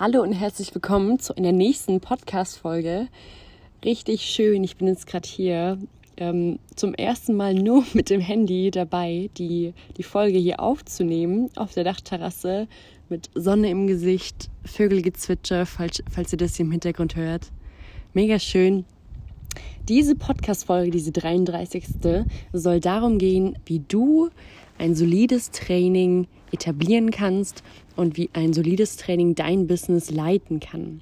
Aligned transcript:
Hallo 0.00 0.22
und 0.22 0.32
herzlich 0.32 0.74
willkommen 0.74 1.18
zu 1.18 1.36
einer 1.36 1.52
nächsten 1.52 2.00
Podcast-Folge. 2.00 3.08
Richtig 3.84 4.22
schön, 4.22 4.64
ich 4.64 4.78
bin 4.78 4.88
jetzt 4.88 5.06
gerade 5.06 5.28
hier 5.28 5.76
ähm, 6.16 6.58
zum 6.74 6.94
ersten 6.94 7.36
Mal 7.36 7.52
nur 7.52 7.84
mit 7.92 8.08
dem 8.08 8.22
Handy 8.22 8.70
dabei, 8.70 9.28
die, 9.36 9.74
die 9.98 10.02
Folge 10.02 10.38
hier 10.38 10.60
aufzunehmen 10.60 11.50
auf 11.54 11.74
der 11.74 11.84
Dachterrasse 11.84 12.66
mit 13.10 13.28
Sonne 13.34 13.68
im 13.68 13.86
Gesicht, 13.86 14.48
Vögelgezwitscher, 14.64 15.66
falls, 15.66 16.02
falls 16.10 16.32
ihr 16.32 16.38
das 16.38 16.56
hier 16.56 16.64
im 16.64 16.72
Hintergrund 16.72 17.14
hört. 17.14 17.52
Mega 18.14 18.38
schön. 18.38 18.86
Diese 19.86 20.14
Podcast-Folge, 20.14 20.92
diese 20.92 21.12
33. 21.12 21.84
soll 22.54 22.80
darum 22.80 23.18
gehen, 23.18 23.58
wie 23.66 23.80
du 23.80 24.30
ein 24.78 24.94
solides 24.94 25.50
Training 25.50 26.26
etablieren 26.52 27.10
kannst 27.10 27.62
und 27.96 28.16
wie 28.16 28.30
ein 28.32 28.52
solides 28.52 28.96
Training 28.96 29.34
dein 29.34 29.66
Business 29.66 30.10
leiten 30.10 30.60
kann. 30.60 31.00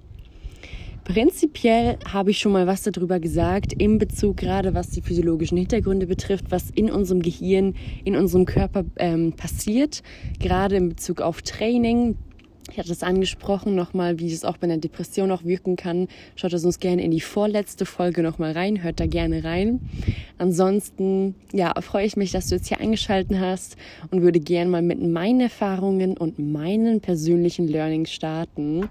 Prinzipiell 1.08 1.96
habe 2.06 2.32
ich 2.32 2.38
schon 2.38 2.52
mal 2.52 2.66
was 2.66 2.82
darüber 2.82 3.18
gesagt, 3.18 3.72
in 3.72 3.96
Bezug 3.96 4.36
gerade 4.36 4.74
was 4.74 4.90
die 4.90 5.00
physiologischen 5.00 5.56
Hintergründe 5.56 6.06
betrifft, 6.06 6.50
was 6.50 6.68
in 6.68 6.90
unserem 6.90 7.22
Gehirn, 7.22 7.74
in 8.04 8.14
unserem 8.14 8.44
Körper 8.44 8.84
ähm, 8.96 9.32
passiert, 9.32 10.02
gerade 10.38 10.76
in 10.76 10.90
Bezug 10.90 11.22
auf 11.22 11.40
Training, 11.40 12.16
ich 12.78 12.84
hatte 12.84 12.92
es 12.92 13.02
angesprochen 13.02 13.74
nochmal, 13.74 14.20
wie 14.20 14.32
es 14.32 14.44
auch 14.44 14.56
bei 14.56 14.68
einer 14.68 14.78
Depression 14.78 15.32
auch 15.32 15.42
wirken 15.42 15.74
kann. 15.74 16.06
Schaut 16.36 16.52
es 16.52 16.64
uns 16.64 16.78
gerne 16.78 17.02
in 17.02 17.10
die 17.10 17.20
vorletzte 17.20 17.84
Folge 17.84 18.22
nochmal 18.22 18.52
rein, 18.52 18.84
hört 18.84 19.00
da 19.00 19.06
gerne 19.06 19.42
rein. 19.42 19.80
Ansonsten, 20.38 21.34
ja, 21.52 21.74
freue 21.80 22.06
ich 22.06 22.16
mich, 22.16 22.30
dass 22.30 22.46
du 22.46 22.54
jetzt 22.54 22.68
hier 22.68 22.78
eingeschalten 22.78 23.40
hast 23.40 23.76
und 24.12 24.22
würde 24.22 24.38
gerne 24.38 24.70
mal 24.70 24.82
mit 24.82 25.02
meinen 25.02 25.40
Erfahrungen 25.40 26.16
und 26.16 26.38
meinen 26.38 27.00
persönlichen 27.00 27.66
Learnings 27.66 28.12
starten, 28.12 28.88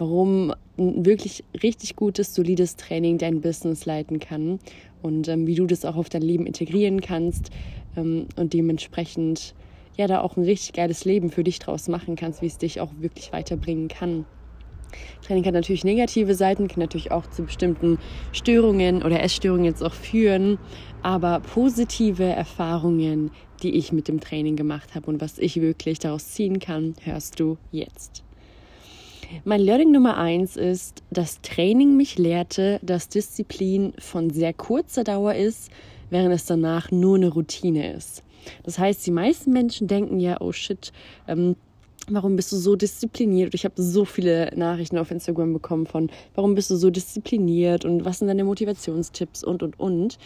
warum 0.00 0.52
ein 0.76 1.06
wirklich 1.06 1.44
richtig 1.62 1.94
gutes, 1.94 2.34
solides 2.34 2.74
Training 2.74 3.18
dein 3.18 3.40
Business 3.40 3.86
leiten 3.86 4.18
kann 4.18 4.58
und 5.00 5.28
ähm, 5.28 5.46
wie 5.46 5.54
du 5.54 5.66
das 5.66 5.84
auch 5.84 5.94
auf 5.94 6.08
dein 6.08 6.22
Leben 6.22 6.44
integrieren 6.44 7.00
kannst 7.00 7.50
ähm, 7.96 8.26
und 8.34 8.52
dementsprechend 8.52 9.54
ja 9.98 10.06
da 10.06 10.20
auch 10.22 10.36
ein 10.36 10.44
richtig 10.44 10.72
geiles 10.72 11.04
Leben 11.04 11.30
für 11.30 11.44
dich 11.44 11.58
draus 11.58 11.88
machen 11.88 12.16
kannst, 12.16 12.40
wie 12.40 12.46
es 12.46 12.56
dich 12.56 12.80
auch 12.80 12.90
wirklich 12.98 13.32
weiterbringen 13.32 13.88
kann. 13.88 14.24
Training 15.22 15.44
kann 15.44 15.54
natürlich 15.54 15.84
negative 15.84 16.34
Seiten, 16.34 16.68
kann 16.68 16.80
natürlich 16.80 17.12
auch 17.12 17.26
zu 17.26 17.42
bestimmten 17.42 17.98
Störungen 18.32 19.02
oder 19.02 19.22
Essstörungen 19.22 19.66
jetzt 19.66 19.82
auch 19.82 19.92
führen, 19.92 20.58
aber 21.02 21.40
positive 21.40 22.24
Erfahrungen, 22.24 23.30
die 23.62 23.76
ich 23.76 23.92
mit 23.92 24.08
dem 24.08 24.20
Training 24.20 24.56
gemacht 24.56 24.94
habe 24.94 25.08
und 25.08 25.20
was 25.20 25.38
ich 25.38 25.60
wirklich 25.60 25.98
daraus 25.98 26.28
ziehen 26.28 26.58
kann, 26.58 26.94
hörst 27.02 27.38
du 27.38 27.58
jetzt. 27.70 28.22
Mein 29.44 29.60
Learning 29.60 29.92
Nummer 29.92 30.16
eins 30.16 30.56
ist, 30.56 31.02
dass 31.10 31.42
Training 31.42 31.98
mich 31.98 32.16
lehrte, 32.16 32.80
dass 32.82 33.10
Disziplin 33.10 33.92
von 33.98 34.30
sehr 34.30 34.54
kurzer 34.54 35.04
Dauer 35.04 35.34
ist, 35.34 35.70
während 36.08 36.34
es 36.34 36.46
danach 36.46 36.90
nur 36.90 37.16
eine 37.16 37.28
Routine 37.28 37.92
ist. 37.92 38.22
Das 38.62 38.78
heißt, 38.78 39.06
die 39.06 39.10
meisten 39.10 39.52
Menschen 39.52 39.86
denken 39.86 40.20
ja, 40.20 40.40
oh 40.40 40.52
shit, 40.52 40.92
ähm, 41.26 41.56
warum 42.10 42.36
bist 42.36 42.52
du 42.52 42.56
so 42.56 42.76
diszipliniert? 42.76 43.54
Ich 43.54 43.64
habe 43.64 43.80
so 43.80 44.04
viele 44.04 44.50
Nachrichten 44.56 44.98
auf 44.98 45.10
Instagram 45.10 45.52
bekommen 45.52 45.86
von, 45.86 46.10
warum 46.34 46.54
bist 46.54 46.70
du 46.70 46.76
so 46.76 46.90
diszipliniert 46.90 47.84
und 47.84 48.04
was 48.04 48.18
sind 48.18 48.28
deine 48.28 48.44
Motivationstipps 48.44 49.44
und, 49.44 49.62
und, 49.62 49.78
und. 49.78 50.18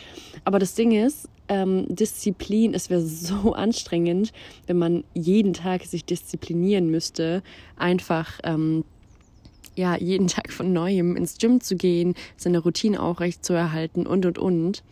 Aber 0.44 0.58
das 0.58 0.74
Ding 0.74 0.92
ist, 0.92 1.28
ähm, 1.48 1.86
Disziplin, 1.88 2.74
es 2.74 2.90
wäre 2.90 3.02
so 3.02 3.52
anstrengend, 3.54 4.32
wenn 4.66 4.78
man 4.78 5.04
jeden 5.14 5.52
Tag 5.52 5.84
sich 5.84 6.04
disziplinieren 6.04 6.90
müsste, 6.90 7.42
einfach 7.76 8.40
ähm, 8.44 8.84
ja, 9.74 9.96
jeden 9.96 10.26
Tag 10.26 10.52
von 10.52 10.72
neuem 10.72 11.16
ins 11.16 11.38
Gym 11.38 11.60
zu 11.60 11.76
gehen, 11.76 12.14
seine 12.36 12.58
Routine 12.58 13.02
auch 13.02 13.20
recht 13.20 13.44
zu 13.44 13.52
erhalten 13.52 14.06
und, 14.06 14.26
und, 14.26 14.38
und. 14.38 14.82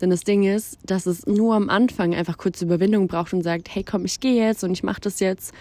Denn 0.00 0.10
das 0.10 0.24
Ding 0.24 0.42
ist, 0.42 0.78
dass 0.84 1.06
es 1.06 1.26
nur 1.26 1.54
am 1.54 1.70
Anfang 1.70 2.14
einfach 2.14 2.36
kurze 2.36 2.64
Überwindung 2.64 3.06
braucht 3.06 3.32
und 3.32 3.42
sagt, 3.42 3.74
hey, 3.74 3.84
komm, 3.84 4.04
ich 4.04 4.20
gehe 4.20 4.44
jetzt 4.44 4.64
und 4.64 4.72
ich 4.72 4.82
mache 4.82 5.00
das 5.00 5.20
jetzt. 5.20 5.54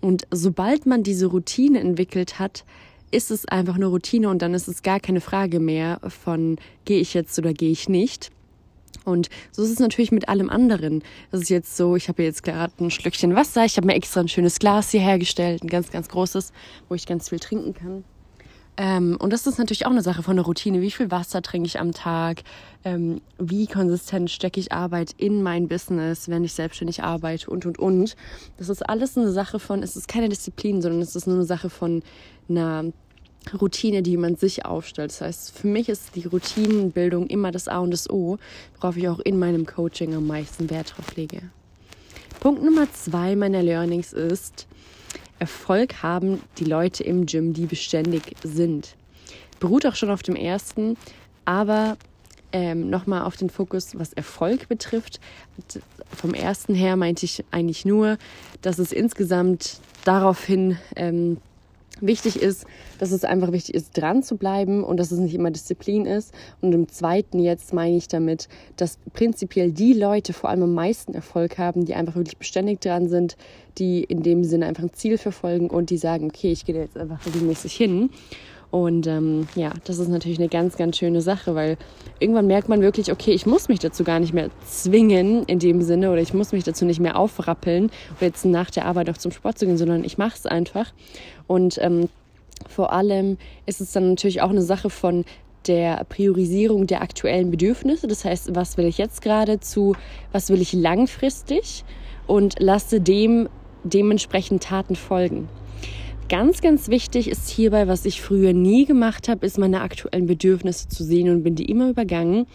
Und 0.00 0.26
sobald 0.30 0.86
man 0.86 1.02
diese 1.02 1.26
Routine 1.26 1.80
entwickelt 1.80 2.38
hat, 2.38 2.64
ist 3.10 3.30
es 3.30 3.46
einfach 3.46 3.74
eine 3.74 3.86
Routine 3.86 4.28
und 4.28 4.40
dann 4.40 4.54
ist 4.54 4.68
es 4.68 4.82
gar 4.82 4.98
keine 4.98 5.20
Frage 5.20 5.60
mehr 5.60 6.00
von, 6.08 6.56
gehe 6.84 7.00
ich 7.00 7.14
jetzt 7.14 7.38
oder 7.38 7.52
gehe 7.52 7.70
ich 7.70 7.88
nicht. 7.88 8.30
Und 9.04 9.28
so 9.50 9.62
ist 9.62 9.70
es 9.70 9.78
natürlich 9.78 10.12
mit 10.12 10.28
allem 10.28 10.48
anderen. 10.48 11.02
Das 11.30 11.42
ist 11.42 11.50
jetzt 11.50 11.76
so, 11.76 11.96
ich 11.96 12.08
habe 12.08 12.22
jetzt 12.22 12.42
gerade 12.42 12.72
ein 12.80 12.90
Schlückchen 12.90 13.34
Wasser, 13.34 13.64
ich 13.64 13.76
habe 13.76 13.86
mir 13.86 13.94
extra 13.94 14.20
ein 14.20 14.28
schönes 14.28 14.58
Glas 14.58 14.90
hier 14.90 15.00
hergestellt, 15.00 15.62
ein 15.62 15.68
ganz, 15.68 15.90
ganz 15.90 16.08
großes, 16.08 16.52
wo 16.88 16.94
ich 16.94 17.06
ganz 17.06 17.28
viel 17.28 17.40
trinken 17.40 17.74
kann. 17.74 18.04
Ähm, 18.76 19.16
und 19.20 19.32
das 19.32 19.46
ist 19.46 19.58
natürlich 19.58 19.84
auch 19.84 19.90
eine 19.90 20.02
Sache 20.02 20.22
von 20.22 20.36
der 20.36 20.46
Routine. 20.46 20.80
Wie 20.80 20.90
viel 20.90 21.10
Wasser 21.10 21.42
trinke 21.42 21.66
ich 21.66 21.78
am 21.78 21.92
Tag? 21.92 22.42
Ähm, 22.84 23.20
wie 23.38 23.66
konsistent 23.66 24.30
stecke 24.30 24.58
ich 24.60 24.72
Arbeit 24.72 25.14
in 25.18 25.42
mein 25.42 25.68
Business, 25.68 26.28
wenn 26.28 26.42
ich 26.42 26.54
selbstständig 26.54 27.02
arbeite 27.02 27.50
und, 27.50 27.66
und, 27.66 27.78
und. 27.78 28.16
Das 28.56 28.68
ist 28.70 28.88
alles 28.88 29.16
eine 29.18 29.30
Sache 29.30 29.58
von, 29.58 29.82
es 29.82 29.96
ist 29.96 30.08
keine 30.08 30.28
Disziplin, 30.28 30.80
sondern 30.80 31.02
es 31.02 31.14
ist 31.14 31.26
nur 31.26 31.36
eine 31.36 31.44
Sache 31.44 31.68
von 31.68 32.02
einer 32.48 32.92
Routine, 33.60 34.02
die 34.02 34.16
man 34.16 34.36
sich 34.36 34.64
aufstellt. 34.64 35.10
Das 35.10 35.20
heißt, 35.20 35.58
für 35.58 35.66
mich 35.66 35.88
ist 35.88 36.14
die 36.14 36.26
Routinenbildung 36.26 37.26
immer 37.26 37.50
das 37.50 37.68
A 37.68 37.78
und 37.80 37.90
das 37.90 38.08
O, 38.08 38.38
worauf 38.80 38.96
ich 38.96 39.08
auch 39.08 39.20
in 39.20 39.38
meinem 39.38 39.66
Coaching 39.66 40.14
am 40.14 40.26
meisten 40.26 40.70
Wert 40.70 40.94
drauf 40.96 41.14
lege. 41.16 41.42
Punkt 42.40 42.62
Nummer 42.62 42.90
zwei 42.92 43.36
meiner 43.36 43.62
Learnings 43.62 44.12
ist, 44.12 44.66
Erfolg 45.42 46.04
haben 46.04 46.40
die 46.58 46.64
Leute 46.64 47.02
im 47.02 47.26
Gym, 47.26 47.52
die 47.52 47.66
beständig 47.66 48.36
sind. 48.44 48.94
Beruht 49.58 49.84
auch 49.86 49.96
schon 49.96 50.12
auf 50.12 50.22
dem 50.22 50.36
ersten, 50.36 50.96
aber 51.44 51.96
ähm, 52.52 52.90
nochmal 52.90 53.22
auf 53.22 53.36
den 53.36 53.50
Fokus, 53.50 53.98
was 53.98 54.12
Erfolg 54.12 54.68
betrifft. 54.68 55.18
Vom 56.16 56.32
ersten 56.32 56.76
her 56.76 56.94
meinte 56.94 57.24
ich 57.24 57.44
eigentlich 57.50 57.84
nur, 57.84 58.18
dass 58.60 58.78
es 58.78 58.92
insgesamt 58.92 59.80
daraufhin 60.04 60.78
ähm, 60.94 61.38
wichtig 62.02 62.40
ist, 62.40 62.66
dass 62.98 63.12
es 63.12 63.24
einfach 63.24 63.52
wichtig 63.52 63.74
ist, 63.74 63.96
dran 63.96 64.22
zu 64.22 64.36
bleiben 64.36 64.84
und 64.84 64.98
dass 64.98 65.10
es 65.10 65.18
nicht 65.18 65.34
immer 65.34 65.50
Disziplin 65.50 66.06
ist. 66.06 66.34
Und 66.60 66.72
im 66.72 66.88
zweiten 66.88 67.38
jetzt 67.38 67.72
meine 67.72 67.96
ich 67.96 68.08
damit, 68.08 68.48
dass 68.76 68.98
prinzipiell 69.12 69.72
die 69.72 69.92
Leute 69.94 70.32
vor 70.32 70.50
allem 70.50 70.64
am 70.64 70.74
meisten 70.74 71.14
Erfolg 71.14 71.58
haben, 71.58 71.84
die 71.84 71.94
einfach 71.94 72.16
wirklich 72.16 72.36
beständig 72.36 72.80
dran 72.80 73.08
sind, 73.08 73.36
die 73.78 74.04
in 74.04 74.22
dem 74.22 74.44
Sinne 74.44 74.66
einfach 74.66 74.82
ein 74.82 74.92
Ziel 74.92 75.18
verfolgen 75.18 75.70
und 75.70 75.90
die 75.90 75.96
sagen, 75.96 76.26
okay, 76.26 76.52
ich 76.52 76.64
gehe 76.64 76.74
jetzt 76.74 76.96
einfach 76.96 77.24
regelmäßig 77.26 77.74
hin. 77.74 78.10
Und 78.72 79.06
ähm, 79.06 79.46
ja, 79.54 79.70
das 79.84 79.98
ist 79.98 80.08
natürlich 80.08 80.38
eine 80.38 80.48
ganz, 80.48 80.78
ganz 80.78 80.96
schöne 80.96 81.20
Sache, 81.20 81.54
weil 81.54 81.76
irgendwann 82.20 82.46
merkt 82.46 82.70
man 82.70 82.80
wirklich, 82.80 83.12
okay, 83.12 83.32
ich 83.32 83.44
muss 83.44 83.68
mich 83.68 83.80
dazu 83.80 84.02
gar 84.02 84.18
nicht 84.18 84.32
mehr 84.32 84.48
zwingen 84.66 85.44
in 85.44 85.58
dem 85.58 85.82
Sinne 85.82 86.10
oder 86.10 86.22
ich 86.22 86.32
muss 86.32 86.52
mich 86.52 86.64
dazu 86.64 86.86
nicht 86.86 86.98
mehr 86.98 87.18
aufrappeln 87.18 87.90
jetzt 88.20 88.46
nach 88.46 88.70
der 88.70 88.86
Arbeit 88.86 89.10
auch 89.10 89.18
zum 89.18 89.30
Sport 89.30 89.58
zu 89.58 89.66
gehen, 89.66 89.76
sondern 89.76 90.04
ich 90.04 90.16
mache 90.16 90.38
es 90.38 90.46
einfach. 90.46 90.90
Und 91.46 91.76
ähm, 91.82 92.08
vor 92.66 92.94
allem 92.94 93.36
ist 93.66 93.82
es 93.82 93.92
dann 93.92 94.08
natürlich 94.08 94.40
auch 94.40 94.48
eine 94.48 94.62
Sache 94.62 94.88
von 94.88 95.26
der 95.66 96.04
Priorisierung 96.08 96.86
der 96.86 97.02
aktuellen 97.02 97.50
Bedürfnisse. 97.50 98.06
Das 98.06 98.24
heißt, 98.24 98.54
was 98.54 98.78
will 98.78 98.86
ich 98.86 98.96
jetzt 98.96 99.20
gerade 99.20 99.60
zu, 99.60 99.94
was 100.32 100.48
will 100.48 100.62
ich 100.62 100.72
langfristig 100.72 101.84
und 102.26 102.56
lasse 102.58 103.02
dem 103.02 103.50
dementsprechend 103.84 104.62
Taten 104.62 104.96
folgen. 104.96 105.50
Ganz, 106.28 106.62
ganz 106.62 106.88
wichtig 106.88 107.28
ist 107.28 107.50
hierbei, 107.50 107.88
was 107.88 108.06
ich 108.06 108.22
früher 108.22 108.52
nie 108.52 108.86
gemacht 108.86 109.28
habe, 109.28 109.44
ist 109.44 109.58
meine 109.58 109.82
aktuellen 109.82 110.26
Bedürfnisse 110.26 110.88
zu 110.88 111.04
sehen 111.04 111.28
und 111.28 111.42
bin 111.42 111.56
die 111.56 111.66
immer 111.66 111.90
übergangen. 111.90 112.46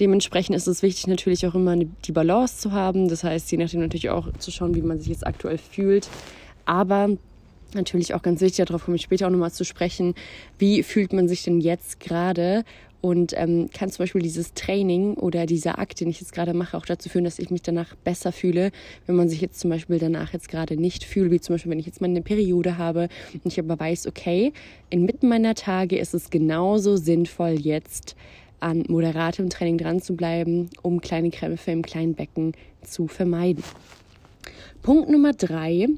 Dementsprechend 0.00 0.56
ist 0.56 0.66
es 0.66 0.82
wichtig, 0.82 1.06
natürlich 1.06 1.46
auch 1.46 1.54
immer 1.54 1.76
die 1.76 2.12
Balance 2.12 2.58
zu 2.58 2.72
haben. 2.72 3.08
Das 3.08 3.22
heißt, 3.22 3.52
je 3.52 3.58
nachdem 3.58 3.80
natürlich 3.80 4.10
auch 4.10 4.32
zu 4.38 4.50
schauen, 4.50 4.74
wie 4.74 4.82
man 4.82 4.98
sich 4.98 5.08
jetzt 5.08 5.26
aktuell 5.26 5.58
fühlt. 5.58 6.08
Aber 6.64 7.10
natürlich 7.74 8.14
auch 8.14 8.22
ganz 8.22 8.40
wichtig, 8.40 8.64
darauf 8.64 8.84
komme 8.84 8.96
ich 8.96 9.02
später 9.02 9.26
auch 9.26 9.30
nochmal 9.30 9.52
zu 9.52 9.64
sprechen, 9.64 10.14
wie 10.58 10.82
fühlt 10.82 11.12
man 11.12 11.28
sich 11.28 11.44
denn 11.44 11.60
jetzt 11.60 12.00
gerade 12.00 12.64
und 13.04 13.34
ähm, 13.36 13.68
kann 13.70 13.90
zum 13.90 14.04
Beispiel 14.04 14.22
dieses 14.22 14.54
Training 14.54 15.12
oder 15.12 15.44
dieser 15.44 15.78
Akt, 15.78 16.00
den 16.00 16.08
ich 16.08 16.22
jetzt 16.22 16.32
gerade 16.32 16.54
mache, 16.54 16.74
auch 16.74 16.86
dazu 16.86 17.10
führen, 17.10 17.24
dass 17.24 17.38
ich 17.38 17.50
mich 17.50 17.60
danach 17.60 17.94
besser 17.96 18.32
fühle, 18.32 18.72
wenn 19.04 19.14
man 19.14 19.28
sich 19.28 19.42
jetzt 19.42 19.60
zum 19.60 19.68
Beispiel 19.68 19.98
danach 19.98 20.32
jetzt 20.32 20.48
gerade 20.48 20.78
nicht 20.78 21.04
fühlt, 21.04 21.30
wie 21.30 21.38
zum 21.38 21.52
Beispiel, 21.54 21.70
wenn 21.70 21.78
ich 21.78 21.84
jetzt 21.84 22.00
mal 22.00 22.08
eine 22.08 22.22
Periode 22.22 22.78
habe 22.78 23.10
und 23.34 23.44
ich 23.44 23.58
aber 23.58 23.78
weiß, 23.78 24.06
okay, 24.06 24.54
inmitten 24.88 25.28
meiner 25.28 25.54
Tage 25.54 25.98
ist 25.98 26.14
es 26.14 26.30
genauso 26.30 26.96
sinnvoll, 26.96 27.60
jetzt 27.60 28.16
an 28.60 28.84
moderatem 28.88 29.50
Training 29.50 29.76
dran 29.76 30.00
zu 30.00 30.16
bleiben, 30.16 30.70
um 30.80 31.02
kleine 31.02 31.28
Krämpfe 31.28 31.72
im 31.72 31.82
kleinen 31.82 32.14
Becken 32.14 32.52
zu 32.80 33.06
vermeiden. 33.06 33.62
Punkt 34.80 35.10
Nummer 35.10 35.34
drei, 35.34 35.88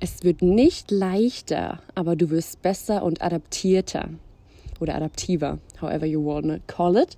es 0.00 0.24
wird 0.24 0.42
nicht 0.42 0.90
leichter, 0.90 1.80
aber 1.94 2.16
du 2.16 2.30
wirst 2.30 2.60
besser 2.60 3.04
und 3.04 3.22
adaptierter 3.22 4.08
oder 4.80 4.94
adaptiver, 4.94 5.58
however 5.80 6.06
you 6.06 6.24
wanna 6.24 6.58
call 6.66 6.96
it. 6.96 7.16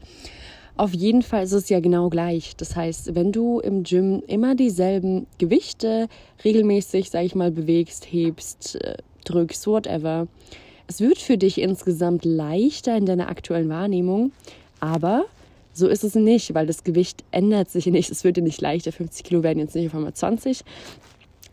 Auf 0.76 0.94
jeden 0.94 1.22
Fall 1.22 1.43
ist 1.43 1.52
es 1.52 1.69
ja 1.69 1.81
genau 1.81 2.08
gleich. 2.08 2.55
Das 2.56 2.76
heißt, 2.76 3.16
wenn 3.16 3.32
du 3.32 3.58
im 3.58 3.82
Gym 3.82 4.22
immer 4.28 4.55
dieselben 4.55 5.26
Gewichte 5.38 6.08
regelmäßig, 6.44 7.10
sag 7.10 7.25
ich 7.25 7.34
mal, 7.34 7.50
bewegst, 7.50 8.06
hebst, 8.12 8.76
äh, 8.76 8.96
drückst, 9.25 9.66
whatever, 9.66 10.28
es 10.87 11.00
wird 11.00 11.19
für 11.19 11.37
dich 11.37 11.60
insgesamt 11.60 12.25
leichter 12.25 12.96
in 12.96 13.06
deiner 13.06 13.28
aktuellen 13.28 13.69
Wahrnehmung, 13.69 14.32
aber 14.78 15.25
so 15.75 15.87
ist 15.87 16.05
es 16.05 16.14
nicht, 16.14 16.55
weil 16.55 16.66
das 16.66 16.82
Gewicht 16.82 17.25
ändert 17.31 17.70
sich 17.70 17.87
nicht. 17.87 18.10
Es 18.10 18.25
wird 18.25 18.37
dir 18.37 18.43
nicht 18.43 18.60
leichter. 18.60 18.90
50 18.90 19.25
Kilo 19.25 19.43
werden 19.43 19.58
jetzt 19.58 19.75
nicht 19.75 19.87
auf 19.87 19.94
einmal 19.94 20.14
20, 20.14 20.64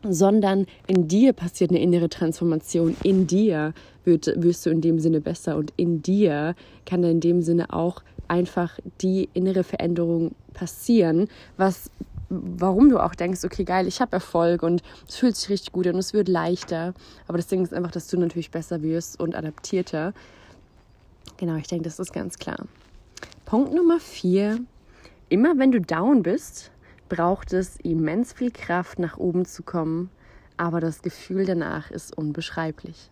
sondern 0.09 0.65
in 0.87 1.07
dir 1.07 1.33
passiert 1.33 1.71
eine 1.71 1.81
innere 1.81 2.09
Transformation. 2.09 2.95
In 3.03 3.27
dir 3.27 3.73
wird, 4.03 4.31
wirst 4.35 4.65
du 4.65 4.69
in 4.69 4.81
dem 4.81 4.99
Sinne 4.99 5.21
besser 5.21 5.57
und 5.57 5.73
in 5.77 6.01
dir 6.01 6.55
kann 6.85 7.03
in 7.03 7.19
dem 7.19 7.41
Sinne 7.41 7.73
auch 7.73 8.03
einfach 8.27 8.79
die 9.01 9.29
innere 9.33 9.63
Veränderung 9.63 10.33
passieren, 10.53 11.27
was 11.57 11.91
warum 12.29 12.89
du 12.89 12.99
auch 12.99 13.13
denkst, 13.15 13.43
okay, 13.43 13.63
geil, 13.63 13.87
ich 13.87 14.01
habe 14.01 14.13
Erfolg 14.13 14.63
und 14.63 14.81
es 15.07 15.17
fühlt 15.17 15.35
sich 15.35 15.49
richtig 15.49 15.71
gut 15.71 15.87
und 15.87 15.97
es 15.97 16.13
wird 16.13 16.27
leichter. 16.27 16.93
Aber 17.27 17.37
das 17.37 17.47
Ding 17.47 17.63
ist 17.63 17.73
einfach, 17.73 17.91
dass 17.91 18.07
du 18.07 18.17
natürlich 18.17 18.51
besser 18.51 18.81
wirst 18.81 19.19
und 19.19 19.35
adaptierter. 19.35 20.13
Genau, 21.37 21.55
ich 21.55 21.67
denke, 21.67 21.83
das 21.83 21.99
ist 21.99 22.13
ganz 22.13 22.37
klar. 22.37 22.65
Punkt 23.45 23.73
Nummer 23.73 23.99
vier. 23.99 24.59
Immer 25.29 25.57
wenn 25.57 25.71
du 25.71 25.81
down 25.81 26.23
bist, 26.23 26.71
braucht 27.09 27.53
es 27.53 27.77
immens 27.77 28.33
viel 28.33 28.51
Kraft, 28.51 28.99
nach 28.99 29.17
oben 29.17 29.45
zu 29.45 29.63
kommen, 29.63 30.09
aber 30.57 30.79
das 30.79 31.01
Gefühl 31.01 31.45
danach 31.45 31.91
ist 31.91 32.17
unbeschreiblich. 32.17 33.09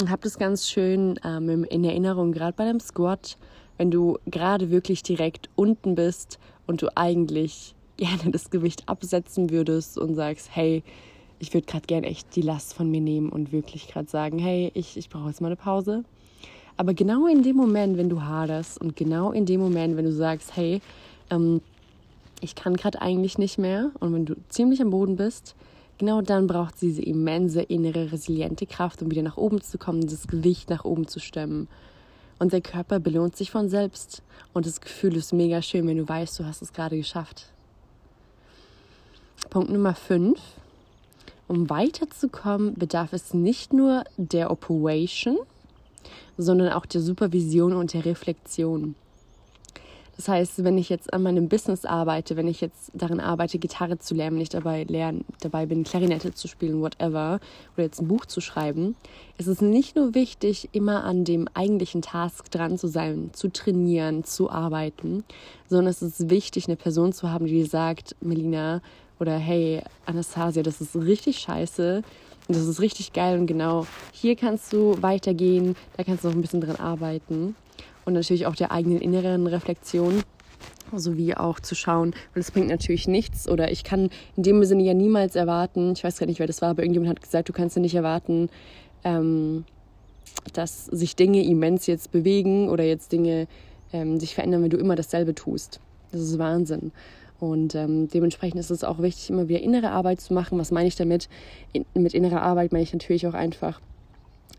Und 0.00 0.10
habe 0.10 0.22
das 0.22 0.38
ganz 0.38 0.68
schön 0.68 1.18
ähm, 1.24 1.64
in 1.64 1.84
Erinnerung, 1.84 2.32
gerade 2.32 2.56
bei 2.56 2.64
dem 2.64 2.80
Squat, 2.80 3.36
wenn 3.78 3.90
du 3.90 4.18
gerade 4.26 4.70
wirklich 4.70 5.02
direkt 5.02 5.48
unten 5.54 5.94
bist 5.94 6.38
und 6.66 6.82
du 6.82 6.96
eigentlich 6.96 7.74
gerne 7.96 8.30
das 8.32 8.50
Gewicht 8.50 8.88
absetzen 8.88 9.50
würdest 9.50 9.98
und 9.98 10.14
sagst, 10.14 10.48
hey, 10.52 10.82
ich 11.38 11.52
würde 11.52 11.66
gerade 11.66 11.86
gerne 11.86 12.06
echt 12.06 12.34
die 12.36 12.42
Last 12.42 12.74
von 12.74 12.90
mir 12.90 13.00
nehmen 13.00 13.28
und 13.28 13.52
wirklich 13.52 13.88
gerade 13.88 14.08
sagen, 14.08 14.38
hey, 14.38 14.70
ich, 14.74 14.96
ich 14.96 15.08
brauche 15.08 15.28
jetzt 15.28 15.40
mal 15.40 15.48
eine 15.48 15.56
Pause. 15.56 16.04
Aber 16.76 16.94
genau 16.94 17.26
in 17.26 17.42
dem 17.42 17.56
Moment, 17.56 17.96
wenn 17.98 18.08
du 18.08 18.22
haderst 18.22 18.80
und 18.80 18.96
genau 18.96 19.30
in 19.30 19.46
dem 19.46 19.60
Moment, 19.60 19.96
wenn 19.96 20.06
du 20.06 20.12
sagst, 20.12 20.56
hey, 20.56 20.80
ähm, 21.30 21.60
ich 22.44 22.54
kann 22.54 22.76
gerade 22.76 23.00
eigentlich 23.00 23.38
nicht 23.38 23.58
mehr 23.58 23.90
und 24.00 24.12
wenn 24.12 24.26
du 24.26 24.36
ziemlich 24.50 24.82
am 24.82 24.90
Boden 24.90 25.16
bist, 25.16 25.56
genau 25.98 26.20
dann 26.20 26.46
braucht 26.46 26.78
sie 26.78 26.88
diese 26.88 27.02
immense 27.02 27.62
innere 27.62 28.12
resiliente 28.12 28.66
Kraft, 28.66 29.02
um 29.02 29.10
wieder 29.10 29.22
nach 29.22 29.38
oben 29.38 29.62
zu 29.62 29.78
kommen, 29.78 30.06
das 30.06 30.28
Gewicht 30.28 30.68
nach 30.68 30.84
oben 30.84 31.08
zu 31.08 31.20
stemmen. 31.20 31.68
Und 32.38 32.52
der 32.52 32.60
Körper 32.60 33.00
belohnt 33.00 33.34
sich 33.36 33.50
von 33.50 33.70
selbst 33.70 34.22
und 34.52 34.66
das 34.66 34.82
Gefühl 34.82 35.16
ist 35.16 35.32
mega 35.32 35.62
schön, 35.62 35.86
wenn 35.86 35.96
du 35.96 36.06
weißt, 36.06 36.38
du 36.38 36.44
hast 36.44 36.60
es 36.60 36.72
gerade 36.72 36.96
geschafft. 36.96 37.46
Punkt 39.48 39.70
Nummer 39.70 39.94
5. 39.94 40.38
Um 41.46 41.70
weiterzukommen, 41.70 42.74
bedarf 42.74 43.12
es 43.12 43.34
nicht 43.34 43.72
nur 43.72 44.04
der 44.16 44.50
Operation, 44.50 45.38
sondern 46.36 46.72
auch 46.72 46.86
der 46.86 47.00
Supervision 47.00 47.72
und 47.72 47.92
der 47.92 48.04
Reflexion. 48.04 48.94
Das 50.16 50.28
heißt, 50.28 50.62
wenn 50.62 50.78
ich 50.78 50.88
jetzt 50.88 51.12
an 51.12 51.22
meinem 51.22 51.48
Business 51.48 51.84
arbeite, 51.84 52.36
wenn 52.36 52.46
ich 52.46 52.60
jetzt 52.60 52.92
darin 52.94 53.20
arbeite, 53.20 53.58
Gitarre 53.58 53.98
zu 53.98 54.14
lernen, 54.14 54.36
wenn 54.36 54.42
ich 54.42 54.48
dabei 54.48 54.84
lernen, 54.84 55.24
dabei 55.40 55.66
bin, 55.66 55.82
Klarinette 55.82 56.32
zu 56.34 56.46
spielen, 56.46 56.80
whatever, 56.80 57.40
oder 57.74 57.84
jetzt 57.84 58.00
ein 58.00 58.08
Buch 58.08 58.24
zu 58.26 58.40
schreiben, 58.40 58.94
ist 59.38 59.48
es 59.48 59.60
nicht 59.60 59.96
nur 59.96 60.14
wichtig, 60.14 60.68
immer 60.72 61.04
an 61.04 61.24
dem 61.24 61.48
eigentlichen 61.54 62.02
Task 62.02 62.50
dran 62.50 62.78
zu 62.78 62.86
sein, 62.86 63.30
zu 63.32 63.50
trainieren, 63.50 64.24
zu 64.24 64.50
arbeiten, 64.50 65.24
sondern 65.68 65.88
es 65.88 66.02
ist 66.02 66.30
wichtig, 66.30 66.66
eine 66.66 66.76
Person 66.76 67.12
zu 67.12 67.30
haben, 67.30 67.46
die 67.46 67.64
sagt, 67.64 68.14
Melina 68.20 68.82
oder 69.18 69.36
hey, 69.36 69.82
Anastasia, 70.06 70.62
das 70.62 70.80
ist 70.80 70.94
richtig 70.94 71.38
scheiße. 71.38 72.02
Das 72.46 72.58
ist 72.58 72.78
richtig 72.78 73.14
geil 73.14 73.38
und 73.38 73.46
genau 73.46 73.86
hier 74.12 74.36
kannst 74.36 74.70
du 74.74 75.00
weitergehen, 75.00 75.76
da 75.96 76.04
kannst 76.04 76.24
du 76.24 76.28
noch 76.28 76.34
ein 76.34 76.42
bisschen 76.42 76.60
dran 76.60 76.76
arbeiten 76.76 77.56
und 78.04 78.12
natürlich 78.12 78.46
auch 78.46 78.56
der 78.56 78.72
eigenen 78.72 79.00
inneren 79.00 79.46
Reflexion 79.46 80.22
sowie 80.94 81.34
auch 81.34 81.60
zu 81.60 81.74
schauen, 81.74 82.14
weil 82.32 82.40
es 82.40 82.50
bringt 82.50 82.68
natürlich 82.68 83.08
nichts 83.08 83.48
oder 83.48 83.72
ich 83.72 83.84
kann 83.84 84.10
in 84.36 84.42
dem 84.42 84.64
Sinne 84.64 84.82
ja 84.84 84.94
niemals 84.94 85.34
erwarten, 85.34 85.92
ich 85.92 86.04
weiß 86.04 86.18
gar 86.18 86.26
nicht, 86.26 86.38
wer 86.38 86.46
das 86.46 86.62
war, 86.62 86.70
aber 86.70 86.82
irgendjemand 86.82 87.10
hat 87.10 87.22
gesagt, 87.22 87.48
du 87.48 87.52
kannst 87.52 87.76
ja 87.76 87.82
nicht 87.82 87.94
erwarten, 87.94 88.48
ähm, 89.02 89.64
dass 90.52 90.86
sich 90.86 91.16
Dinge 91.16 91.44
immens 91.44 91.86
jetzt 91.86 92.12
bewegen 92.12 92.68
oder 92.68 92.84
jetzt 92.84 93.12
Dinge 93.12 93.46
ähm, 93.92 94.20
sich 94.20 94.34
verändern, 94.34 94.62
wenn 94.62 94.70
du 94.70 94.76
immer 94.76 94.96
dasselbe 94.96 95.34
tust. 95.34 95.80
Das 96.12 96.20
ist 96.20 96.38
Wahnsinn. 96.38 96.92
Und 97.40 97.74
ähm, 97.74 98.08
dementsprechend 98.08 98.60
ist 98.60 98.70
es 98.70 98.84
auch 98.84 99.00
wichtig, 99.00 99.30
immer 99.30 99.48
wieder 99.48 99.60
innere 99.60 99.90
Arbeit 99.90 100.20
zu 100.20 100.32
machen. 100.32 100.58
Was 100.58 100.70
meine 100.70 100.88
ich 100.88 100.96
damit? 100.96 101.28
In, 101.72 101.84
mit 101.94 102.14
innerer 102.14 102.42
Arbeit 102.42 102.72
meine 102.72 102.84
ich 102.84 102.92
natürlich 102.92 103.26
auch 103.26 103.34
einfach 103.34 103.80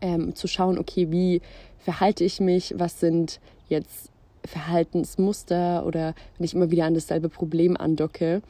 ähm, 0.02 0.36
zu 0.36 0.48
schauen, 0.48 0.78
okay, 0.78 1.12
wie 1.12 1.42
verhalte 1.80 2.24
ich 2.24 2.40
mich, 2.40 2.74
was 2.78 3.00
sind 3.00 3.40
jetzt 3.70 4.10
Verhaltensmuster 4.46 5.86
oder 5.86 6.14
wenn 6.38 6.46
ich 6.46 6.54
immer 6.54 6.72
wieder 6.72 6.86
an 6.86 6.94
dasselbe 6.94 7.30
Problem 7.30 7.78
andocke. 7.78 8.42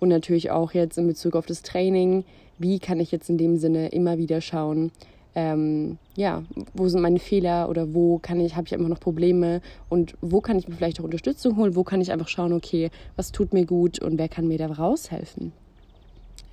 Und 0.00 0.08
natürlich 0.08 0.50
auch 0.50 0.72
jetzt 0.72 0.98
in 0.98 1.06
Bezug 1.06 1.36
auf 1.36 1.46
das 1.46 1.62
Training, 1.62 2.24
wie 2.58 2.78
kann 2.78 3.00
ich 3.00 3.12
jetzt 3.12 3.30
in 3.30 3.38
dem 3.38 3.56
Sinne 3.56 3.88
immer 3.88 4.18
wieder 4.18 4.40
schauen, 4.40 4.90
ähm, 5.34 5.98
ja, 6.14 6.42
wo 6.74 6.88
sind 6.88 7.00
meine 7.00 7.18
Fehler 7.18 7.70
oder 7.70 7.94
wo 7.94 8.18
kann 8.18 8.40
ich, 8.40 8.54
habe 8.54 8.66
ich 8.66 8.74
einfach 8.74 8.88
noch 8.88 9.00
Probleme 9.00 9.62
und 9.88 10.14
wo 10.20 10.40
kann 10.40 10.58
ich 10.58 10.68
mir 10.68 10.74
vielleicht 10.74 11.00
auch 11.00 11.04
Unterstützung 11.04 11.56
holen, 11.56 11.74
wo 11.74 11.84
kann 11.84 12.00
ich 12.00 12.12
einfach 12.12 12.28
schauen, 12.28 12.52
okay, 12.52 12.90
was 13.16 13.32
tut 13.32 13.54
mir 13.54 13.64
gut 13.64 14.00
und 14.00 14.18
wer 14.18 14.28
kann 14.28 14.46
mir 14.46 14.58
da 14.58 14.66
raushelfen. 14.66 15.52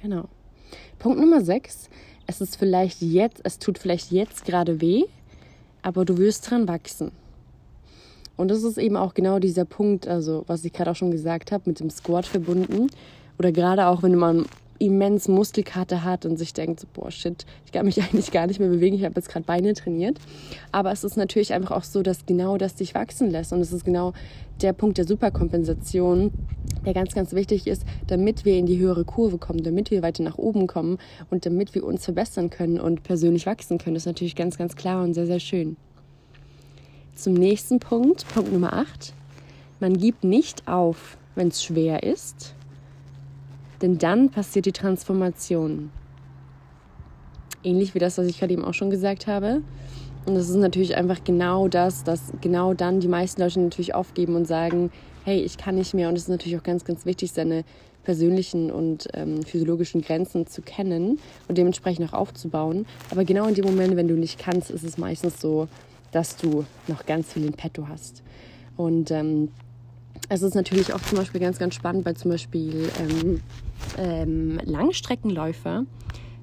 Genau. 0.01 0.25
Punkt 0.97 1.19
Nummer 1.19 1.41
6 1.41 1.89
es 2.29 2.41
ist 2.41 2.57
vielleicht 2.57 3.01
jetzt, 3.01 3.41
es 3.43 3.57
tut 3.57 3.79
vielleicht 3.79 4.11
jetzt 4.11 4.45
gerade 4.45 4.81
weh, 4.81 5.05
aber 5.81 6.05
du 6.05 6.19
wirst 6.19 6.49
dran 6.49 6.67
wachsen. 6.67 7.11
Und 8.37 8.49
das 8.49 8.61
ist 8.61 8.77
eben 8.77 8.95
auch 8.95 9.15
genau 9.15 9.39
dieser 9.39 9.65
Punkt, 9.65 10.07
also 10.07 10.43
was 10.45 10.63
ich 10.63 10.71
gerade 10.71 10.91
auch 10.91 10.95
schon 10.95 11.09
gesagt 11.09 11.51
habe, 11.51 11.63
mit 11.65 11.79
dem 11.79 11.89
Squat 11.89 12.27
verbunden. 12.27 12.91
Oder 13.39 13.51
gerade 13.51 13.87
auch, 13.87 14.03
wenn 14.03 14.13
man 14.13 14.45
immens 14.79 15.27
Muskelkater 15.27 16.03
hat 16.03 16.25
und 16.25 16.37
sich 16.37 16.53
denkt, 16.53 16.79
so, 16.79 16.87
boah, 16.91 17.11
shit, 17.11 17.45
ich 17.65 17.71
kann 17.71 17.85
mich 17.85 18.01
eigentlich 18.01 18.31
gar 18.31 18.47
nicht 18.47 18.59
mehr 18.59 18.69
bewegen, 18.69 18.95
ich 18.95 19.03
habe 19.03 19.15
jetzt 19.15 19.29
gerade 19.29 19.45
Beine 19.45 19.73
trainiert. 19.73 20.17
Aber 20.71 20.91
es 20.91 21.03
ist 21.03 21.17
natürlich 21.17 21.53
einfach 21.53 21.71
auch 21.71 21.83
so, 21.83 22.01
dass 22.01 22.25
genau 22.25 22.57
das 22.57 22.75
dich 22.75 22.95
wachsen 22.95 23.29
lässt. 23.29 23.53
Und 23.53 23.59
es 23.61 23.71
ist 23.71 23.85
genau 23.85 24.13
der 24.61 24.73
Punkt 24.73 24.97
der 24.97 25.05
Superkompensation, 25.05 26.31
der 26.85 26.93
ganz, 26.93 27.13
ganz 27.13 27.33
wichtig 27.33 27.67
ist, 27.67 27.83
damit 28.07 28.45
wir 28.45 28.57
in 28.57 28.65
die 28.65 28.77
höhere 28.77 29.05
Kurve 29.05 29.37
kommen, 29.37 29.63
damit 29.63 29.91
wir 29.91 30.01
weiter 30.01 30.23
nach 30.23 30.37
oben 30.37 30.67
kommen 30.67 30.97
und 31.29 31.45
damit 31.45 31.75
wir 31.75 31.83
uns 31.83 32.05
verbessern 32.05 32.49
können 32.49 32.79
und 32.79 33.03
persönlich 33.03 33.45
wachsen 33.45 33.77
können. 33.77 33.95
Das 33.95 34.03
ist 34.03 34.07
natürlich 34.07 34.35
ganz, 34.35 34.57
ganz 34.57 34.75
klar 34.75 35.03
und 35.03 35.13
sehr, 35.13 35.25
sehr 35.25 35.39
schön. 35.39 35.77
Zum 37.15 37.33
nächsten 37.33 37.79
Punkt, 37.79 38.25
Punkt 38.33 38.51
Nummer 38.51 38.73
8. 38.73 39.13
Man 39.81 39.97
gibt 39.97 40.23
nicht 40.23 40.67
auf, 40.67 41.17
wenn 41.35 41.49
es 41.49 41.63
schwer 41.63 42.03
ist, 42.03 42.53
denn 43.81 43.97
dann 43.97 44.29
passiert 44.29 44.65
die 44.65 44.71
Transformation. 44.71 45.91
Ähnlich 47.63 47.93
wie 47.93 47.99
das, 47.99 48.17
was 48.17 48.27
ich 48.27 48.39
gerade 48.39 48.53
eben 48.53 48.63
auch 48.63 48.73
schon 48.73 48.89
gesagt 48.89 49.27
habe. 49.27 49.61
Und 50.25 50.35
das 50.35 50.49
ist 50.49 50.55
natürlich 50.55 50.95
einfach 50.95 51.23
genau 51.23 51.67
das, 51.67 52.03
dass 52.03 52.33
genau 52.41 52.73
dann 52.73 52.99
die 52.99 53.07
meisten 53.07 53.41
Leute 53.41 53.59
natürlich 53.59 53.95
aufgeben 53.95 54.35
und 54.35 54.45
sagen, 54.45 54.91
hey, 55.25 55.39
ich 55.41 55.57
kann 55.57 55.75
nicht 55.75 55.93
mehr. 55.93 56.09
Und 56.09 56.15
es 56.15 56.23
ist 56.23 56.29
natürlich 56.29 56.57
auch 56.57 56.63
ganz, 56.63 56.85
ganz 56.85 57.05
wichtig, 57.05 57.31
seine 57.31 57.63
persönlichen 58.03 58.71
und 58.71 59.07
ähm, 59.13 59.43
physiologischen 59.43 60.01
Grenzen 60.01 60.47
zu 60.47 60.61
kennen 60.61 61.19
und 61.47 61.57
dementsprechend 61.57 62.09
auch 62.09 62.17
aufzubauen. 62.17 62.85
Aber 63.11 63.23
genau 63.23 63.47
in 63.47 63.55
dem 63.55 63.65
Moment, 63.65 63.95
wenn 63.95 64.07
du 64.07 64.15
nicht 64.15 64.39
kannst, 64.39 64.71
ist 64.71 64.83
es 64.83 64.97
meistens 64.97 65.39
so, 65.41 65.67
dass 66.11 66.37
du 66.37 66.65
noch 66.87 67.05
ganz 67.05 67.33
viel 67.33 67.45
in 67.45 67.53
petto 67.53 67.87
hast. 67.87 68.23
Und 68.77 69.11
ähm, 69.11 69.49
es 70.27 70.41
ist 70.41 70.55
natürlich 70.55 70.93
auch 70.93 71.01
zum 71.01 71.17
Beispiel 71.17 71.39
ganz, 71.39 71.57
ganz 71.57 71.75
spannend, 71.75 72.05
weil 72.05 72.15
zum 72.15 72.31
Beispiel 72.31 72.89
ähm, 72.99 73.41
ähm, 73.97 74.59
Langstreckenläufer, 74.63 75.85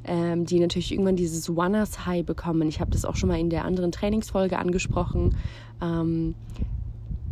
ähm, 0.05 0.45
die 0.47 0.61
natürlich 0.61 0.93
irgendwann 0.93 1.17
dieses 1.17 1.49
Runners 1.49 2.07
High 2.07 2.25
bekommen. 2.25 2.69
Ich 2.69 2.81
habe 2.81 2.91
das 2.91 3.05
auch 3.05 3.17
schon 3.17 3.29
mal 3.29 3.39
in 3.39 3.51
der 3.51 3.65
anderen 3.65 3.93
Trainingsfolge 3.93 4.59
angesprochen. 4.59 5.37
Ähm, 5.83 6.35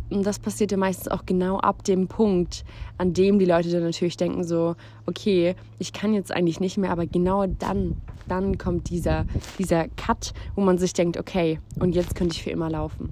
das 0.09 0.39
passiert 0.39 0.71
ja 0.71 0.77
meistens 0.77 1.07
auch 1.07 1.25
genau 1.25 1.57
ab 1.57 1.83
dem 1.83 2.07
Punkt, 2.07 2.63
an 2.97 3.13
dem 3.13 3.39
die 3.39 3.45
Leute 3.45 3.71
dann 3.71 3.83
natürlich 3.83 4.17
denken 4.17 4.43
so, 4.43 4.75
okay, 5.07 5.55
ich 5.79 5.93
kann 5.93 6.13
jetzt 6.13 6.31
eigentlich 6.31 6.59
nicht 6.59 6.77
mehr, 6.77 6.91
aber 6.91 7.07
genau 7.07 7.47
dann, 7.47 7.97
dann 8.27 8.57
kommt 8.57 8.89
dieser, 8.89 9.25
dieser 9.57 9.87
Cut, 9.89 10.33
wo 10.55 10.61
man 10.61 10.77
sich 10.77 10.93
denkt, 10.93 11.17
okay, 11.17 11.59
und 11.79 11.95
jetzt 11.95 12.15
könnte 12.15 12.35
ich 12.35 12.43
für 12.43 12.51
immer 12.51 12.69
laufen. 12.69 13.11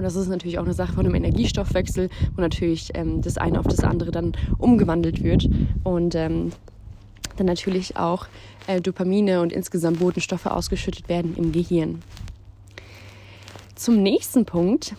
Und 0.00 0.04
das 0.04 0.16
ist 0.16 0.28
natürlich 0.28 0.58
auch 0.58 0.64
eine 0.64 0.72
Sache 0.72 0.94
von 0.94 1.04
einem 1.04 1.14
Energiestoffwechsel, 1.14 2.08
wo 2.34 2.40
natürlich 2.40 2.88
ähm, 2.94 3.20
das 3.20 3.36
eine 3.36 3.60
auf 3.60 3.66
das 3.66 3.84
andere 3.84 4.10
dann 4.10 4.32
umgewandelt 4.56 5.22
wird. 5.22 5.46
Und 5.84 6.14
ähm, 6.14 6.52
dann 7.36 7.44
natürlich 7.44 7.98
auch 7.98 8.26
äh, 8.66 8.80
Dopamine 8.80 9.42
und 9.42 9.52
insgesamt 9.52 9.98
Botenstoffe 9.98 10.46
ausgeschüttet 10.46 11.10
werden 11.10 11.34
im 11.36 11.52
Gehirn. 11.52 12.00
Zum 13.74 14.02
nächsten 14.02 14.46
Punkt. 14.46 14.94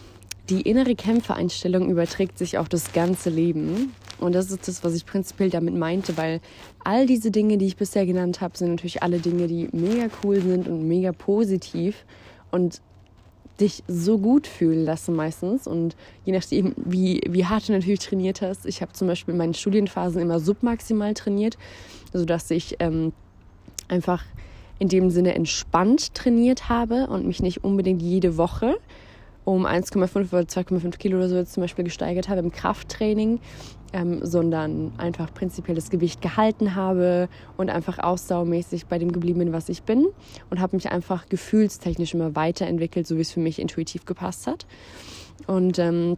Die 0.52 0.62
innere 0.62 0.94
Kämpfereinstellung 0.94 1.90
überträgt 1.90 2.38
sich 2.38 2.60
auf 2.60 2.70
das 2.70 2.94
ganze 2.94 3.32
Leben. 3.32 3.94
Und 4.20 4.36
das 4.36 4.52
ist 4.52 4.68
das, 4.68 4.84
was 4.84 4.94
ich 4.94 5.08
prinzipiell 5.08 5.50
damit 5.50 5.74
meinte, 5.74 6.16
weil 6.16 6.42
all 6.84 7.08
diese 7.08 7.32
Dinge, 7.32 7.58
die 7.58 7.66
ich 7.66 7.76
bisher 7.76 8.06
genannt 8.06 8.40
habe, 8.40 8.56
sind 8.56 8.70
natürlich 8.70 9.02
alle 9.02 9.18
Dinge, 9.18 9.48
die 9.48 9.68
mega 9.72 10.10
cool 10.24 10.40
sind 10.42 10.68
und 10.68 10.88
mega 10.88 11.12
positiv 11.12 12.06
und 12.52 12.82
dich 13.62 13.84
so 13.88 14.18
gut 14.18 14.48
fühlen 14.48 14.84
lassen 14.84 15.16
meistens. 15.16 15.68
Und 15.68 15.96
je 16.26 16.34
nachdem, 16.34 16.74
wie, 16.78 17.22
wie 17.30 17.46
hart 17.46 17.70
du 17.70 17.74
natürlich 17.74 18.00
trainiert 18.00 18.42
hast. 18.42 18.66
Ich 18.66 18.82
habe 18.82 18.94
zum 18.94 19.08
Beispiel 19.08 19.34
in 19.34 19.38
meinen 19.38 19.54
Studienphasen 19.54 20.22
immer 20.22 20.40
submaximal 20.40 21.14
trainiert, 21.14 21.58
sodass 22.12 22.52
ich 22.52 22.78
ähm, 22.80 23.14
einfach 23.88 24.24
in 24.80 24.88
dem 24.88 25.12
Sinne 25.12 25.36
entspannt 25.36 26.16
trainiert 26.16 26.68
habe 26.68 27.08
und 27.08 27.28
mich 27.28 27.42
nicht 27.42 27.64
unbedingt 27.64 28.02
jede 28.02 28.38
Woche 28.38 28.78
um 29.44 29.66
1,5 29.66 30.34
oder 30.34 30.42
2,5 30.42 30.98
Kilo 30.98 31.18
oder 31.18 31.30
so 31.30 31.44
zum 31.44 31.62
Beispiel 31.62 31.86
gesteigert 31.86 32.30
habe 32.30 32.40
im 32.40 32.52
Krafttraining, 32.52 33.40
ähm, 33.94 34.20
sondern 34.26 34.94
einfach 34.98 35.34
prinzipiell 35.34 35.76
das 35.76 35.90
Gewicht 35.90 36.22
gehalten 36.22 36.76
habe 36.76 37.30
und 37.58 37.70
einfach 37.70 38.00
ausdauermäßig 38.00 38.86
bei 38.86 38.98
dem 38.98 39.12
geblieben 39.12 39.40
bin, 39.40 39.54
was 39.54 39.70
ich 39.70 39.84
bin 39.84 40.08
und 40.50 40.60
habe 40.60 40.76
mich 40.76 40.92
einfach 40.92 41.28
gefühlstechnisch 41.30 42.14
immer 42.14 42.36
weiterentwickelt, 42.36 43.08
so 43.08 43.18
wie 43.18 43.22
es 43.22 43.32
für 43.32 43.40
mich 43.40 43.60
intuitiv 43.60 44.06
gepasst 44.06 44.48
hat. 44.48 44.66
Und 45.48 45.80
ähm, 45.80 46.18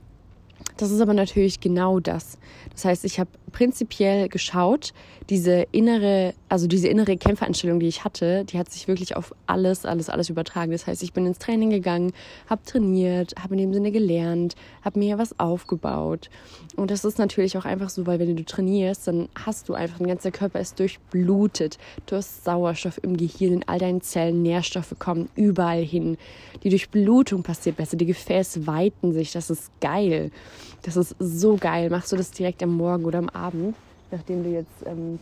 das 0.77 0.91
ist 0.91 1.01
aber 1.01 1.13
natürlich 1.13 1.59
genau 1.59 1.99
das. 1.99 2.37
Das 2.71 2.85
heißt, 2.85 3.05
ich 3.05 3.19
habe 3.19 3.29
prinzipiell 3.51 4.29
geschaut, 4.29 4.93
diese 5.29 5.67
innere, 5.71 6.33
also 6.53 6.67
diese 6.67 6.87
innere 6.87 7.17
Kämpfereinstellung, 7.17 7.79
die 7.79 7.87
ich 7.87 8.03
hatte, 8.03 8.45
die 8.45 8.59
hat 8.59 8.69
sich 8.69 8.87
wirklich 8.87 9.15
auf 9.15 9.33
alles, 9.47 9.87
alles, 9.87 10.07
alles 10.07 10.29
übertragen. 10.29 10.71
Das 10.71 10.85
heißt, 10.85 11.01
ich 11.01 11.11
bin 11.11 11.25
ins 11.25 11.39
Training 11.39 11.71
gegangen, 11.71 12.13
habe 12.47 12.61
trainiert, 12.63 13.33
habe 13.41 13.55
in 13.55 13.61
dem 13.61 13.73
Sinne 13.73 13.91
gelernt, 13.91 14.53
habe 14.83 14.99
mir 14.99 15.17
was 15.17 15.39
aufgebaut. 15.39 16.29
Und 16.75 16.91
das 16.91 17.05
ist 17.05 17.17
natürlich 17.17 17.57
auch 17.57 17.65
einfach 17.65 17.89
so, 17.89 18.05
weil 18.05 18.19
wenn 18.19 18.35
du 18.35 18.45
trainierst, 18.45 19.07
dann 19.07 19.29
hast 19.33 19.67
du 19.67 19.73
einfach, 19.73 19.97
dein 19.97 20.09
ganzer 20.09 20.29
Körper 20.29 20.59
ist 20.59 20.79
durchblutet. 20.79 21.79
Du 22.05 22.17
hast 22.17 22.43
Sauerstoff 22.43 22.99
im 23.01 23.17
Gehirn, 23.17 23.53
in 23.53 23.67
all 23.67 23.79
deinen 23.79 24.01
Zellen, 24.01 24.43
Nährstoffe 24.43 24.93
kommen 24.99 25.29
überall 25.33 25.81
hin. 25.81 26.19
Die 26.61 26.69
Durchblutung 26.69 27.41
passiert 27.41 27.77
besser, 27.77 27.97
die 27.97 28.05
Gefäße 28.05 28.67
weiten 28.67 29.11
sich, 29.11 29.31
das 29.31 29.49
ist 29.49 29.71
geil. 29.81 30.29
Das 30.83 30.97
ist 30.97 31.15
so 31.17 31.57
geil. 31.57 31.89
Machst 31.89 32.11
du 32.11 32.15
das 32.15 32.29
direkt 32.29 32.61
am 32.61 32.77
Morgen 32.77 33.05
oder 33.05 33.17
am 33.17 33.29
Abend, 33.29 33.75
nachdem 34.11 34.43
du 34.43 34.51
jetzt 34.51 34.85
ähm, 34.85 35.17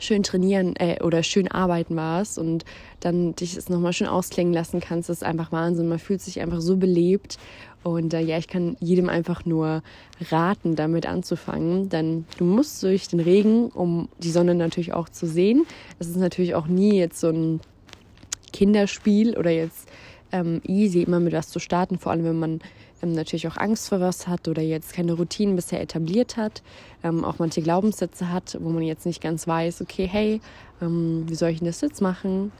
schön 0.00 0.22
trainieren 0.22 0.74
äh, 0.76 1.00
oder 1.02 1.22
schön 1.22 1.48
arbeiten 1.48 1.94
warst 1.94 2.38
und 2.38 2.64
dann 2.98 3.34
dich 3.36 3.56
es 3.56 3.68
nochmal 3.68 3.92
schön 3.92 4.08
ausklingen 4.08 4.52
lassen 4.52 4.80
kannst, 4.80 5.08
das 5.08 5.18
ist 5.18 5.24
einfach 5.24 5.52
Wahnsinn. 5.52 5.88
Man 5.88 5.98
fühlt 5.98 6.20
sich 6.20 6.40
einfach 6.40 6.60
so 6.60 6.76
belebt. 6.76 7.38
Und 7.82 8.12
äh, 8.12 8.20
ja, 8.20 8.36
ich 8.36 8.48
kann 8.48 8.76
jedem 8.80 9.08
einfach 9.08 9.46
nur 9.46 9.82
raten, 10.30 10.76
damit 10.76 11.06
anzufangen. 11.06 11.88
Denn 11.88 12.26
du 12.36 12.44
musst 12.44 12.82
durch 12.82 13.08
den 13.08 13.20
Regen, 13.20 13.68
um 13.68 14.08
die 14.18 14.30
Sonne 14.30 14.54
natürlich 14.54 14.92
auch 14.92 15.08
zu 15.08 15.26
sehen. 15.26 15.64
Es 15.98 16.08
ist 16.08 16.16
natürlich 16.16 16.54
auch 16.54 16.66
nie 16.66 16.98
jetzt 16.98 17.20
so 17.20 17.28
ein 17.28 17.60
Kinderspiel 18.52 19.36
oder 19.38 19.50
jetzt 19.50 19.88
ähm, 20.32 20.60
easy, 20.66 21.02
immer 21.02 21.20
mit 21.20 21.32
was 21.32 21.48
zu 21.48 21.58
starten, 21.58 21.98
vor 21.98 22.12
allem 22.12 22.24
wenn 22.24 22.38
man 22.38 22.60
ähm, 23.02 23.12
natürlich 23.12 23.48
auch 23.48 23.56
Angst 23.56 23.88
vor 23.88 24.00
was 24.00 24.26
hat 24.26 24.48
oder 24.48 24.62
jetzt 24.62 24.92
keine 24.92 25.12
Routinen 25.14 25.56
bisher 25.56 25.80
etabliert 25.80 26.36
hat, 26.36 26.62
ähm, 27.02 27.24
auch 27.24 27.38
manche 27.38 27.62
Glaubenssätze 27.62 28.30
hat, 28.30 28.56
wo 28.60 28.70
man 28.70 28.82
jetzt 28.82 29.06
nicht 29.06 29.22
ganz 29.22 29.46
weiß, 29.46 29.80
okay, 29.82 30.06
hey, 30.06 30.40
ähm, 30.82 31.24
wie 31.26 31.34
soll 31.34 31.50
ich 31.50 31.58
denn 31.58 31.66
das 31.66 31.80
jetzt 31.80 32.00
machen? 32.00 32.52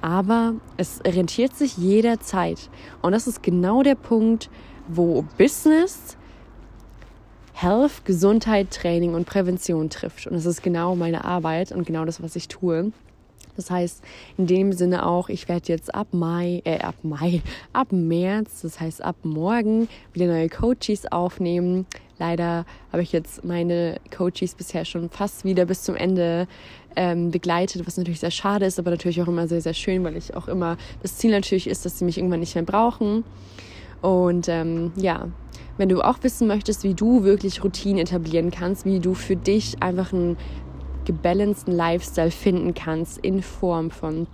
Aber 0.00 0.54
es 0.76 1.00
rentiert 1.04 1.56
sich 1.56 1.76
jederzeit. 1.76 2.70
Und 3.02 3.12
das 3.12 3.26
ist 3.26 3.42
genau 3.42 3.82
der 3.82 3.94
Punkt, 3.94 4.50
wo 4.88 5.24
Business, 5.38 6.16
Health, 7.54 8.04
Gesundheit, 8.04 8.70
Training 8.70 9.14
und 9.14 9.24
Prävention 9.24 9.88
trifft. 9.88 10.26
Und 10.26 10.34
das 10.34 10.44
ist 10.44 10.62
genau 10.62 10.94
meine 10.94 11.24
Arbeit 11.24 11.72
und 11.72 11.86
genau 11.86 12.04
das, 12.04 12.22
was 12.22 12.36
ich 12.36 12.48
tue. 12.48 12.92
Das 13.56 13.70
heißt, 13.70 14.02
in 14.36 14.46
dem 14.46 14.72
Sinne 14.72 15.06
auch, 15.06 15.28
ich 15.28 15.48
werde 15.48 15.68
jetzt 15.68 15.94
ab 15.94 16.08
Mai, 16.12 16.62
äh, 16.64 16.78
ab 16.78 16.96
Mai, 17.02 17.42
ab 17.72 17.92
März, 17.92 18.62
das 18.62 18.80
heißt 18.80 19.02
ab 19.02 19.16
morgen 19.22 19.88
wieder 20.12 20.26
neue 20.26 20.48
Coaches 20.48 21.10
aufnehmen. 21.10 21.86
Leider 22.18 22.64
habe 22.92 23.02
ich 23.02 23.12
jetzt 23.12 23.44
meine 23.44 24.00
Coaches 24.16 24.54
bisher 24.54 24.84
schon 24.84 25.10
fast 25.10 25.44
wieder 25.44 25.66
bis 25.66 25.82
zum 25.82 25.96
Ende 25.96 26.48
ähm, 26.96 27.30
begleitet, 27.30 27.86
was 27.86 27.98
natürlich 27.98 28.20
sehr 28.20 28.30
schade 28.30 28.64
ist, 28.64 28.78
aber 28.78 28.90
natürlich 28.90 29.20
auch 29.22 29.28
immer 29.28 29.48
sehr, 29.48 29.60
sehr 29.60 29.74
schön, 29.74 30.02
weil 30.02 30.16
ich 30.16 30.34
auch 30.34 30.48
immer, 30.48 30.78
das 31.02 31.18
Ziel 31.18 31.30
natürlich 31.30 31.66
ist, 31.66 31.84
dass 31.84 31.98
sie 31.98 32.04
mich 32.06 32.16
irgendwann 32.16 32.40
nicht 32.40 32.54
mehr 32.54 32.64
brauchen. 32.64 33.24
Und 34.00 34.48
ähm, 34.48 34.92
ja, 34.96 35.28
wenn 35.78 35.88
du 35.90 36.00
auch 36.00 36.18
wissen 36.22 36.48
möchtest, 36.48 36.84
wie 36.84 36.94
du 36.94 37.22
wirklich 37.22 37.62
Routinen 37.62 37.98
etablieren 37.98 38.50
kannst, 38.50 38.86
wie 38.86 38.98
du 38.98 39.14
für 39.14 39.36
dich 39.36 39.82
einfach 39.82 40.12
ein 40.12 40.36
gebalanceden 41.06 41.74
Lifestyle 41.74 42.30
finden 42.30 42.74
kannst 42.74 43.18
in 43.18 43.42
Form 43.42 43.90
von 43.90 44.26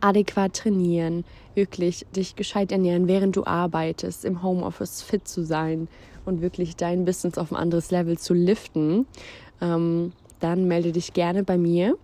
adäquat 0.00 0.54
trainieren, 0.54 1.24
wirklich 1.54 2.06
dich 2.16 2.36
gescheit 2.36 2.72
ernähren, 2.72 3.06
während 3.06 3.36
du 3.36 3.44
arbeitest, 3.44 4.24
im 4.24 4.42
Homeoffice 4.42 5.02
fit 5.02 5.28
zu 5.28 5.44
sein 5.44 5.88
und 6.24 6.40
wirklich 6.40 6.76
dein 6.76 7.04
Business 7.04 7.36
auf 7.36 7.52
ein 7.52 7.56
anderes 7.56 7.90
Level 7.90 8.18
zu 8.18 8.32
liften, 8.32 9.06
ähm, 9.60 10.12
dann 10.38 10.66
melde 10.66 10.92
dich 10.92 11.12
gerne 11.12 11.44
bei 11.44 11.58
mir. 11.58 11.98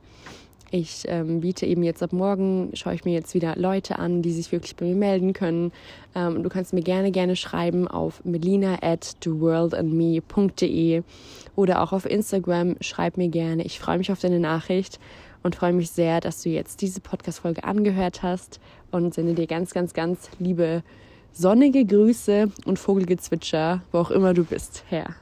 Ich 0.71 1.05
ähm, 1.07 1.41
biete 1.41 1.65
eben 1.65 1.85
jetzt 1.85 2.03
ab 2.03 2.13
morgen, 2.13 2.71
schaue 2.75 2.95
ich 2.95 3.05
mir 3.05 3.13
jetzt 3.13 3.35
wieder 3.35 3.55
Leute 3.57 3.99
an, 3.99 4.23
die 4.23 4.33
sich 4.33 4.51
wirklich 4.51 4.75
bei 4.75 4.85
mir 4.85 4.97
melden 4.97 5.33
können. 5.33 5.71
Ähm, 6.15 6.43
du 6.43 6.49
kannst 6.49 6.73
mir 6.73 6.83
gerne, 6.83 7.13
gerne 7.13 7.37
schreiben 7.37 7.87
auf 7.87 8.25
melina 8.25 8.83
at 8.83 9.21
theworldandme.de 9.21 11.03
oder 11.55 11.83
auch 11.83 11.93
auf 11.93 12.05
Instagram. 12.05 12.77
Schreib 12.81 13.17
mir 13.17 13.29
gerne. 13.29 13.65
Ich 13.65 13.79
freue 13.79 13.99
mich 13.99 14.11
auf 14.11 14.21
deine 14.21 14.41
Nachricht 14.41 14.99
und 15.45 15.55
freue 15.55 15.73
mich 15.73 15.91
sehr, 15.91 16.21
dass 16.21 16.43
du 16.43 16.49
jetzt 16.49 16.83
diese 16.83 17.01
Podcast-Folge 17.01 17.63
angehört 17.63 18.25
hast 18.25 18.59
und 18.91 19.15
sende 19.15 19.35
dir 19.35 19.47
ganz, 19.47 19.73
ganz, 19.73 19.95
ganz 19.95 20.31
liebe 20.41 20.83
sonnige 21.33 21.85
Grüße 21.85 22.51
und 22.65 22.79
Vogelgezwitscher, 22.79 23.83
wo 23.93 23.99
auch 23.99 24.11
immer 24.11 24.35
du 24.35 24.45
bist, 24.45 24.85
her. 24.89 25.15